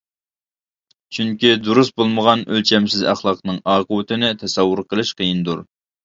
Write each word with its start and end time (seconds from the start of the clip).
چۈنكى 1.17 1.49
دۇرۇس 1.65 1.91
بولمىغان 2.01 2.41
ئۆلچەمسىز 2.55 3.03
ئەخلاقنىڭ 3.11 3.59
ئاقىۋىتىنى 3.73 4.31
تەسەۋۋۇر 4.45 4.81
قىلىش 4.95 5.13
قىيىندۇر. 5.21 5.63